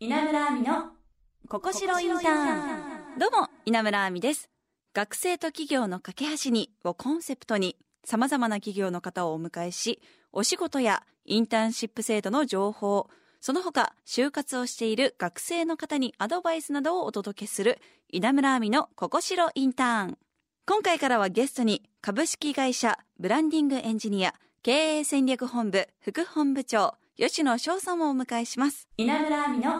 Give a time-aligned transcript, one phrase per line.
[0.00, 0.92] 稲村亜美の
[1.48, 3.18] ここしろインターン。
[3.18, 4.48] どうも稲村亜美です。
[4.94, 10.00] 学生と企業の架け橋にをコンセプトにさまざまな企業の方をお迎えし
[10.30, 20.18] お仕事やインターンシップ制度の情報その他就活をしている学生の方にアドバイスなどをお届けする稲村亜美のここしろインターン。
[20.64, 28.86] 今回からはゲストに株式会社ブランディングエンジニア経営戦略本部副本部長吉野翔さんをお迎えします。
[28.96, 29.72] 稲村亜美の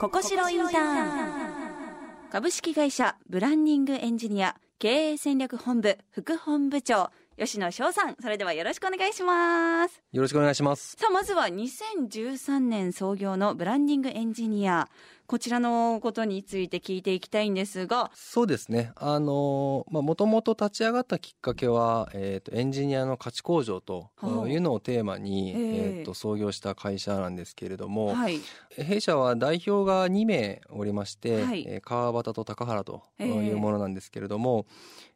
[0.00, 2.28] ここしろインターン。
[2.28, 10.02] 株式会社ブランディングエンジニア経営戦略本部副本部長吉野翔さんそれではよろしくお願いします。
[10.10, 10.96] よろしくお願いします。
[10.98, 14.88] さあまずは2013年創業のブランディングエンジニア
[15.26, 18.10] こちらのことについて聞いていきたいんですが。
[18.14, 18.92] そうですね。
[18.96, 24.10] あのもともと立ち上がったきっかけは、えーと、エンジニアの価値向上と
[24.46, 28.40] いうのをテーマに、えー、と創業した会社なんですけれども、はい、
[28.70, 34.66] 弊社は代表が2名おりまして、はい、川端と高原というものなんですけれども、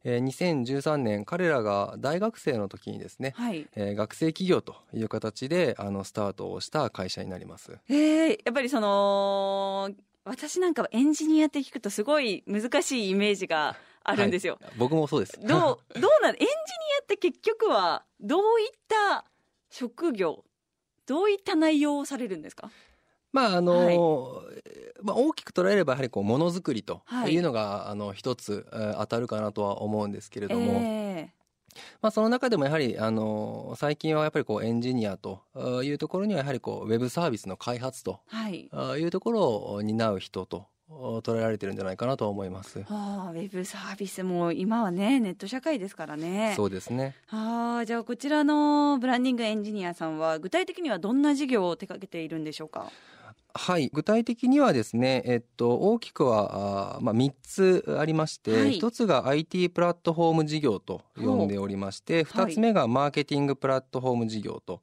[0.05, 7.79] えー、2013年彼らが大学生の時にですね、はい、えー、学生企業という形であのスタートをした会社になります。
[7.89, 9.91] えー、やっぱりその
[10.25, 14.59] 私なんかはエンジニアって聞くとすごい難しいイメージがあるんですよ。
[14.61, 15.39] はい、僕もそうです。
[15.41, 16.47] どう、どうなん、エンジニ
[17.01, 19.25] アって結局はどういった
[19.71, 20.45] 職業、
[21.07, 22.71] どういった内容をされるんですか？
[23.33, 23.97] まああの、はい、
[25.03, 28.67] まあ、大きく捉えればやはりこうものづくりというのが、はい、あの一つ
[28.99, 31.41] 当たるかなとは思うんですけれども、えー
[32.03, 35.43] まあ、その中でもやはり、あの最近はやっぱりこうエンジニアと
[35.85, 38.21] いうところにはやはりこうウェブサービスの開発と
[38.99, 42.85] いうところを担う人と捉えられてるんじゃないかなと思います。
[42.89, 46.55] ああ、ウェブサービスも今はねネット社会ですからね。
[46.57, 47.15] そうですね。
[47.29, 52.91] ああ、じゃあこちらのブランディングエンジニアさんは具体的にはどんな事業を手掛けているんでしょうか？
[53.55, 64.83] はい、具体的にはですね、えっと、大きくはあ、まあ、3つありまして、はい、1つが IT プラットフォーム事業と呼んでおりまして、2つ目がマーケティングプラットフォーム事業と。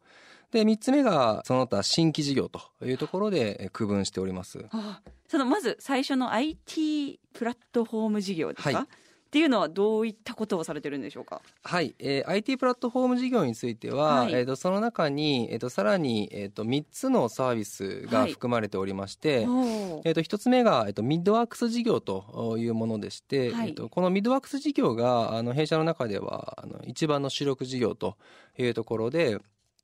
[0.51, 4.66] で3つ目がその他新規事業というところで区分しております。
[4.72, 8.88] あそのまず最初の IT プラットフォーム事業ですか、はい
[9.27, 11.41] っていうのはどういったことをされてるんでしょうか？
[11.65, 28.15] はい、えー、IT プラットフォーム事業については、はい、えっ、ー、とその中にえっ、ー、とさらにえっ、ー、と三つのサービスが含まれておりまして、はい、えっ、と一つ目がえっ、とミッドワークス事業というものでして、はい、えっ、とこのミッドワークス事業があの弊社の中ではあの一番の主力事業と
[28.57, 29.39] いうところで、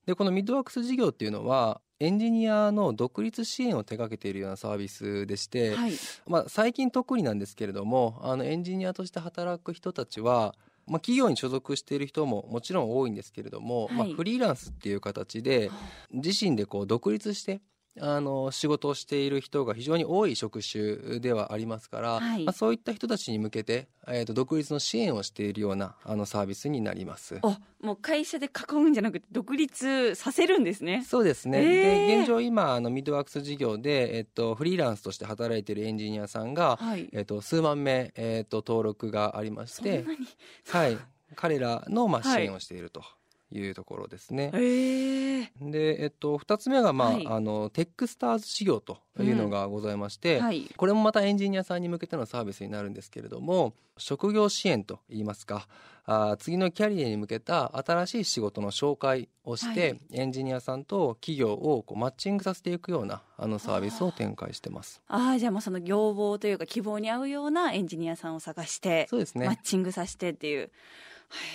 [0.06, 5.94] でこのミッドワークス事業っていうのはエンジニアの独立支援を手掛けているようなサービスでして、はい、
[6.28, 10.56] まあ、最近特になんですけれどもあのエンジニアとして働く人たちは
[10.86, 15.72] まあ、企業に所属している人ももちろん多いんですけれども、はい、まあ、フリーランスっていう形で
[16.12, 17.62] 自身でこう独立して
[18.00, 27.40] あの仕事をしている人が非常に多い職種ではありますから、はい、まあ、そういった人たちに向けて、えーと、独立の支援をしているようなあのサービスになります。
[27.44, 31.04] あもう会社で囲うんじゃなくて独立させるんですね。
[31.08, 40.06] そうですね、えー、で現状今あのミッドワークス事業で、えーと、フリーランスとして働いているエンジニアさんが、はい、えーと、数万名、えー、と登録がありまして
[40.70, 40.98] はい。
[41.36, 43.02] 彼らのまあ支援をしていると。
[43.02, 43.23] はい
[43.54, 44.52] いうところですね。
[45.62, 55.68] で、えっと、2つ目が、まあ、はい、あのテックスターズ事業というのがございまして、うんはい、これもまたエンジニアさんに向けてのサービスになるんですけれども職業支援といいますか
[56.06, 65.02] あ次のキャリアに向けた新しい仕事の紹介をして、はい、エンジニアさんと企業をこうマッチングさせていくようなあのサービスを展開してます。
[65.08, 69.46] ああじゃあもうその要望というか希望に合うようなエンジニアさんを探してそうですね。
[69.46, 70.72] マッチングさせてっていう。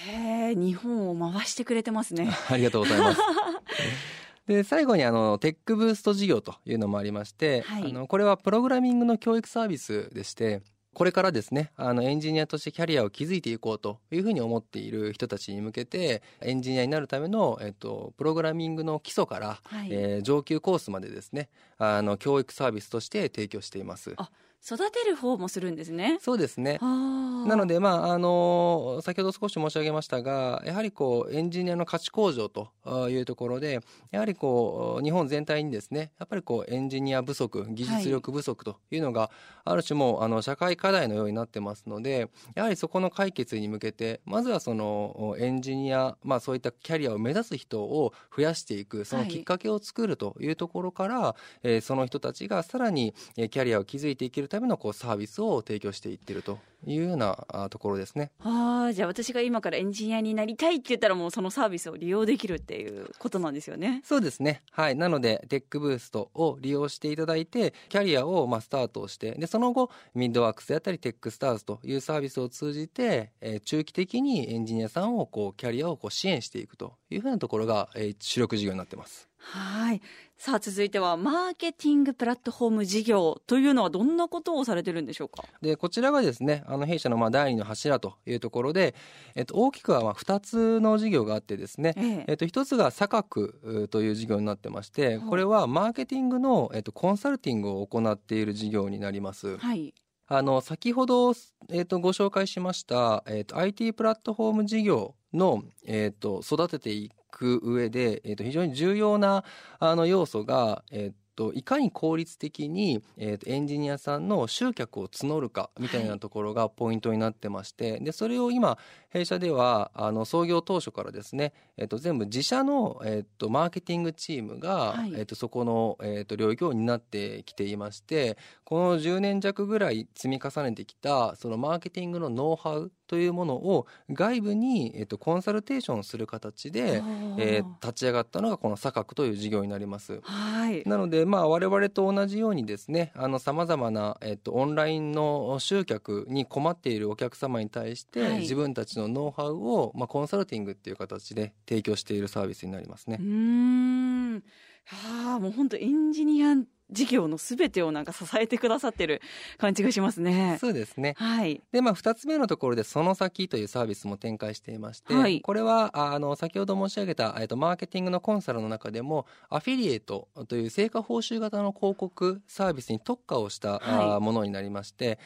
[0.06, 2.30] へえ日本を回してくれてますね。
[2.50, 3.20] ありがとうございます。
[4.46, 10.62] で最後にあのテックブースト事業というのもありまして、はい、あのこれはプログラミングの教育サービスでして
[10.94, 24.14] これからですねあのエンジニアとしてキャリアを築いていこうというふうに思っている人たちに向けてエンジニアになるための、えっと、プログラミングの基礎から、はい、えー、上級コースまでですねあの教育サービスとして提供しています。
[24.16, 24.30] あ
[24.64, 26.18] 育てる方もするんですね。
[26.20, 26.78] そうですね。
[26.80, 32.68] なので、まあ、あの、先ほど少し申し上げましたが、やはりこう、エンジニアの価値向上と
[33.08, 39.30] いうところで、やはりこう、日本全体にですね、やっぱりこう、エンジニア不足、技術力不足というのが、
[39.64, 58.30] ある種もう、あの、社会課題のようになってますので、やはりそこの解決に向けて、まずはその、エンジニア、まあ、そういったキャリアを目指す人を増やしていく、そのきっかけを作るというところから、はい、えー、その人たちがさらに、キャリアを築いていけるためのこうサービスを提供していっているというようなところですね。
[58.40, 64.00] ああ、じゃあ私が今からエンジニアになりたいって言ったらもうそのサービスを利用できるっていうことなんですよね。
[64.04, 64.62] そうですね。
[64.70, 64.96] はい。
[64.96, 79.28] なので、 tech boost を利用していただいて、キャリアをまあスタートして、で、その後、 Midworks であったり、 TechStars というサービスを通じて、えー、中期的にエンジニアさんをこう、キャリアをこう支援していくというふうなところが、えー、主力事業になってます。
[79.38, 80.02] はい。
[80.40, 85.42] さあ続いてはマーケティングプラットフォーム事業というのはどんなことをされてるんでしょうか？
[85.60, 88.94] でこちらがですねあの弊社のまあ第二の柱というところで、
[89.34, 92.24] えっと、大きくはまあ2つの事業があってですね、ええ。
[92.28, 99.58] えっと、1つがサカクという事業になってましてこれはマーケティングの、えっと、コンサルティングを行っている事業になります。
[99.58, 99.92] はい。
[100.28, 101.30] あの先ほど、
[101.68, 109.44] えーと、ご紹介しました、えーと、IT プラットフォーム事業の、えーと育てていく上で、えー、と非常に重要な
[109.78, 118.76] あの要素が、えーといかに効率的に、えー、とエンジニアさんの集客を募るかみたいなところがポイントになってまして、はい、でそれを今
[119.10, 128.36] 弊社ではあの創業当初からですね、えー、と全部自社の、えー、とマーケティングチームが、はい、えー、とそこの、えー、と領域を担ってきていまして
[128.68, 137.02] この10年弱ぐらい積み重ねてきたそのマーケティングのノウハウというものを外部に、えー、とコンサルテーションする形で、
[137.38, 140.20] えー、立ち上がったのがこのサカクという事業になります。
[140.22, 153.16] はい、なので、まあ、我々と同じようにですねさまざまな、えー、とオンラインの集客に困っているお客様に対して、はい、自分たちのノウハウを、まあ、コンサルティングっていう形で提供しているサービスになりますね。
[153.18, 154.42] うん
[154.84, 156.54] はあもう本当エンジニア
[156.90, 159.20] 事業のすべてをなんか支えてくださってる
[159.58, 160.58] 感じがしますね。
[160.60, 161.14] そうですね。
[161.18, 161.60] はい。
[161.72, 175.18] で、まあ、二つ目のところで、その先というサービスも展開していまして、はい、これは、あの、先ほど申し上げた、えっと、マーケティングのコンサルの中でも、アフィリエイトという成果報酬型の広告サービスに特化をした、はい、ものになりまして、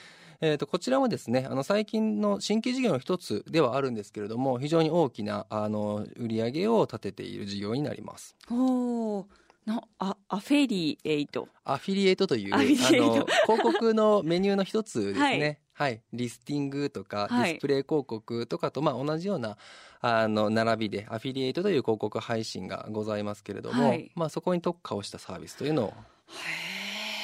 [0.44, 8.36] えー、とこちらもですねあの最近の新規事業の一つではあるんですけれども非常に大きなあの売り上げを立てている事業になります。
[8.50, 9.24] お
[9.66, 12.64] のあアフェリエイトアフィリエイトというあの
[13.46, 19.56] 広告のメニューの一つですね、はい、はい、リスティングとか、ディスプレイ広告とかと、まあ、同じような
[20.00, 25.94] あの並びでアフィリエイトという広告配信がございますけれども、はい、まあ、そこに特化をしたサービスというのを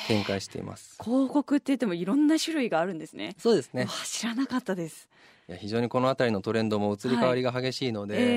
[0.06, 0.96] 展開しています。
[1.02, 3.34] 広告って言ってもいろんな種類があるんですね。
[3.38, 3.86] そうですね。
[4.04, 5.08] 知らなかったです。
[5.48, 8.28] いや非常にこの辺りのトレンドも移り変わりが激しいので、はいえー、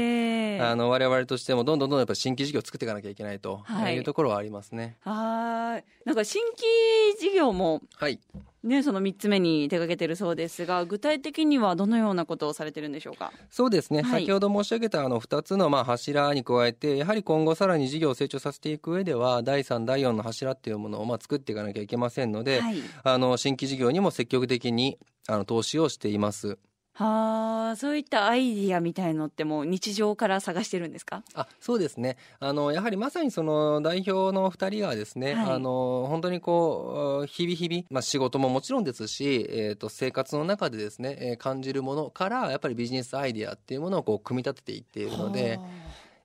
[0.61, 3.63] あの我々としてもどんどんどんどんやっぱ新規事業を作っていかなきゃいけないと
[3.93, 4.97] いうところはありますね。
[5.01, 5.83] はい。
[6.05, 8.19] なんか新規事業も、はい。
[8.63, 13.31] ね、その3つ目に手掛けてるそうですが具体的にはどのようなことをされてるんでしょうか？
[13.49, 26.59] そうですね、はい、先ほど申し上げたあの2つのまあ柱に加えてやはり今後さらに事業を成長させていく上では第3第4の柱っていうものをまあ作っていかなきゃいけませんので、はい、あの新規事業にも積極的にあの投資をしています。
[26.93, 31.23] はあ、そういったアイディアみたいのってもう日常から探してるんですか？
[31.33, 45.59] あそうですねあのやはりまさにその代表の2人がですね、はい、あの本当にこう日々日々、まあ、仕事ももちろんですし、えーと、生活の中でですね、えー、感じるものからやっぱりビジネスアイディアっていうものをこう組み立てていっているので。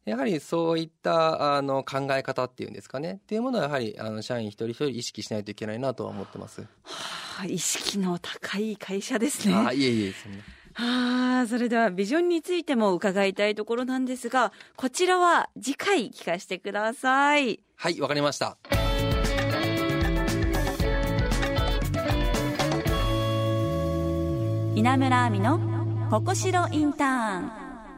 [0.04, 6.60] やはりそういったあの考え方っていうんですかねっていうものはやはりあの社員一人一人意識しないといけないなとは思ってます。
[6.60, 6.66] は
[7.40, 9.54] あ、意識の高い会社ですね。
[9.56, 10.38] あいえいえそんな。
[10.78, 17.60] はあ、それではビジョンについても伺いたいところなんですが、こちらは次回聞かせてください。
[17.76, 18.58] はい、わかりました。
[24.74, 25.58] 稲村亜美の
[26.10, 27.52] ここしろインターン。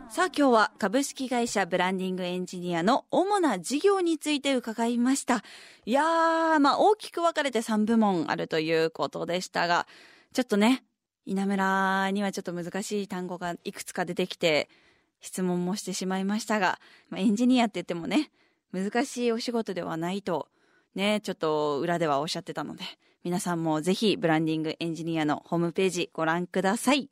[0.08, 5.42] さあ今日は株式会社ブランディングエンジニアの主な事業について伺いました。
[5.84, 9.88] いやー、まあ大きく分かれて3部門あるということでしたが、
[10.32, 10.84] ちょっとね、
[11.28, 14.70] 稲村にはちょっと難しい単語がいくつか出てきて、
[15.20, 16.80] 質問もしてしまいましたが、
[17.10, 18.30] まあ、エンジニアって言ってもね、
[18.72, 20.48] 難しいお仕事ではないと、
[20.94, 22.84] ね、ちょっと裏ではおっしゃってたので、
[23.24, 27.10] 皆さんもぜひブランディングエンジニアのホームページご覧ください。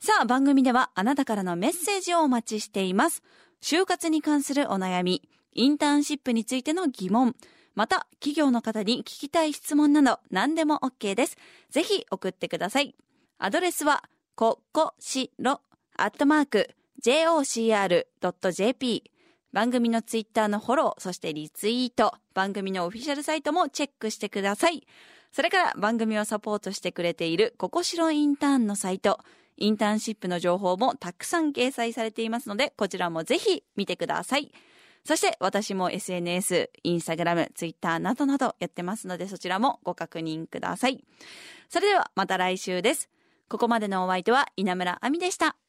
[0.00, 3.22] さあ、番組ではあなたからのメッセージをお待ちしています。
[3.60, 7.36] 就活に関するお悩み、インターンシップについての疑問、
[7.74, 11.36] また、企業の方に聞きたい質問など何でも OK です。
[11.70, 12.94] ぜひ送ってください。
[13.44, 14.04] アドレスは、
[14.36, 15.62] ここしろ、
[15.96, 16.70] アットマーク、
[17.04, 18.04] jocr.jp。
[19.52, 24.86] 番組のツイッターのフォロー、そしてリツイート、番組のオフィシャルサイトもチェックしてください。
[25.32, 29.18] それから番組をサポートしてくれているここしろインターンのサイト、
[29.56, 34.52] インターンシップの情報もたくさん掲載されていますので、こちらもぜひ見てください。
[35.04, 41.04] そして私も SNS、インスタグラム、ツイッターなどなどやってますので、そちらもご確認ください。
[41.68, 43.08] それではまた来週です。
[43.52, 45.61] ここまでのお相手は稲村亜美でした。